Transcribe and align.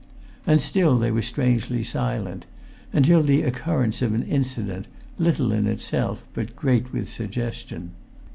And 0.47 0.59
still 0.59 0.97
they 0.97 1.11
were 1.11 1.21
strangely 1.21 1.83
silent, 1.83 2.47
until 2.91 3.21
the 3.21 3.43
occurrence 3.43 4.01
of 4.01 4.15
an 4.15 4.23
incident, 4.23 4.87
little 5.19 5.51
in 5.51 5.67
itself, 5.67 6.25
but 6.33 6.55
great 6.55 6.91
with 6.91 7.07
suggestion. 7.07 7.91